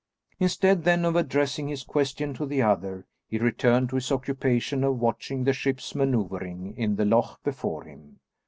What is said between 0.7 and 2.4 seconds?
then of addressing his question